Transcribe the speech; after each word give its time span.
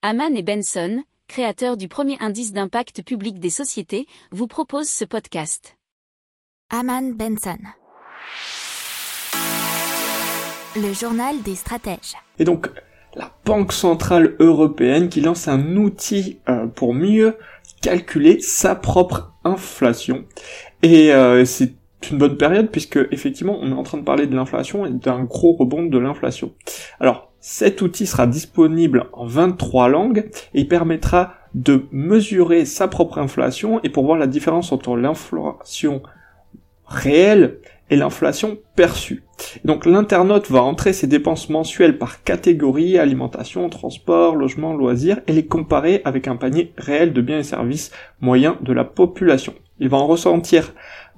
Haman 0.00 0.36
et 0.36 0.44
Benson, 0.44 1.02
créateurs 1.26 1.76
du 1.76 1.88
premier 1.88 2.16
indice 2.20 2.52
d'impact 2.52 3.02
public 3.02 3.40
des 3.40 3.50
sociétés, 3.50 4.06
vous 4.30 4.46
proposent 4.46 4.88
ce 4.88 5.04
podcast. 5.04 5.76
Haman 6.70 7.14
Benson. 7.14 7.58
Le 10.76 10.92
journal 10.92 11.42
des 11.42 11.56
stratèges. 11.56 12.14
Et 12.38 12.44
donc, 12.44 12.70
la 13.16 13.36
Banque 13.44 13.72
Centrale 13.72 14.36
Européenne 14.38 15.08
qui 15.08 15.20
lance 15.20 15.48
un 15.48 15.74
outil 15.74 16.38
euh, 16.48 16.68
pour 16.68 16.94
mieux 16.94 17.36
calculer 17.82 18.38
sa 18.38 18.76
propre 18.76 19.32
inflation. 19.42 20.26
Et 20.84 21.12
euh, 21.12 21.44
c'est 21.44 21.74
une 22.10 22.18
bonne 22.18 22.36
période 22.36 22.70
puisque 22.70 22.98
effectivement 23.10 23.58
on 23.60 23.70
est 23.70 23.74
en 23.74 23.82
train 23.82 23.98
de 23.98 24.04
parler 24.04 24.26
de 24.26 24.34
l'inflation 24.34 24.86
et 24.86 24.90
d'un 24.90 25.24
gros 25.24 25.52
rebond 25.52 25.84
de 25.84 25.98
l'inflation. 25.98 26.52
Alors 27.00 27.32
cet 27.40 27.82
outil 27.82 28.06
sera 28.06 28.26
disponible 28.26 29.06
en 29.12 29.26
23 29.26 29.88
langues 29.88 30.30
et 30.54 30.64
permettra 30.64 31.34
de 31.54 31.86
mesurer 31.92 32.64
sa 32.64 32.88
propre 32.88 33.18
inflation 33.18 33.80
et 33.82 33.88
pour 33.88 34.04
voir 34.04 34.18
la 34.18 34.26
différence 34.26 34.72
entre 34.72 34.96
l'inflation 34.96 36.02
réelle 36.86 37.58
et 37.90 37.96
l'inflation 37.96 38.58
perçue. 38.76 39.24
Donc 39.64 39.86
l'internaute 39.86 40.50
va 40.50 40.62
entrer 40.62 40.92
ses 40.92 41.06
dépenses 41.06 41.48
mensuelles 41.48 41.98
par 41.98 42.22
catégorie, 42.22 42.98
alimentation, 42.98 43.68
transport, 43.68 44.36
logement, 44.36 44.74
loisirs, 44.74 45.20
et 45.26 45.32
les 45.32 45.46
comparer 45.46 46.02
avec 46.04 46.28
un 46.28 46.36
panier 46.36 46.72
réel 46.76 47.12
de 47.12 47.22
biens 47.22 47.38
et 47.38 47.44
services 47.44 47.90
moyens 48.20 48.56
de 48.60 48.72
la 48.72 48.84
population. 48.84 49.54
Il 49.78 49.88
va 49.88 49.96
en 49.96 50.06
ressentir 50.06 50.74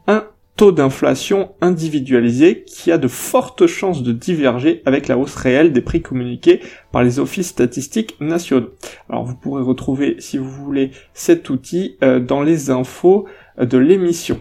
un 0.07 0.25
taux 0.61 0.73
d'inflation 0.73 1.55
individualisé 1.63 2.65
qui 2.65 2.93
a 2.93 2.99
de 2.99 3.09
fortes 3.09 3.67
chances 3.67 4.03
de 4.03 4.13
diverger 4.13 4.83
avec 4.85 5.09
la 5.09 5.17
hausse 5.17 5.35
réelle 5.35 5.73
des 5.73 5.81
prix 5.81 6.03
communiqués 6.03 6.61
par 6.93 7.03
les 7.03 7.19
offices 7.19 7.49
statistiques 7.49 8.21
nationaux. 8.21 8.69
Alors 9.09 9.25
vous 9.25 9.37
pourrez 9.37 9.63
retrouver, 9.63 10.17
si 10.19 10.37
vous 10.37 10.51
voulez, 10.51 10.91
cet 11.15 11.49
outil 11.49 11.97
euh, 12.05 12.21
dans 12.21 12.43
les 12.43 12.69
infos 12.69 13.27
de 13.61 13.79
l'émission. 13.79 14.41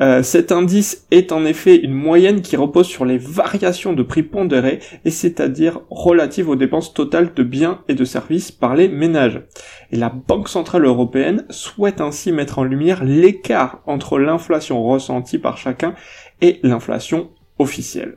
Euh, 0.00 0.22
cet 0.22 0.52
indice 0.52 1.06
est 1.10 1.32
en 1.32 1.44
effet 1.44 1.76
une 1.76 1.94
moyenne 1.94 2.40
qui 2.40 2.56
repose 2.56 2.86
sur 2.86 3.04
les 3.04 3.18
variations 3.18 3.92
de 3.92 4.02
prix 4.02 4.22
pondérés 4.22 4.80
et 5.04 5.10
c'est-à-dire 5.10 5.80
relatives 5.90 6.48
aux 6.48 6.56
dépenses 6.56 6.94
totales 6.94 7.32
de 7.34 7.42
biens 7.42 7.82
et 7.88 7.94
de 7.94 8.04
services 8.04 8.52
par 8.52 8.74
les 8.74 8.88
ménages. 8.88 9.42
Et 9.90 9.96
la 9.96 10.10
Banque 10.10 10.48
Centrale 10.48 10.84
Européenne 10.84 11.44
souhaite 11.50 12.00
ainsi 12.00 12.32
mettre 12.32 12.58
en 12.58 12.64
lumière 12.64 13.04
l'écart 13.04 13.82
entre 13.86 14.18
l'inflation 14.18 14.82
ressentie 14.82 15.38
par 15.38 15.58
chacun 15.58 15.94
et 16.40 16.60
l'inflation 16.62 17.30
officielle. 17.58 18.16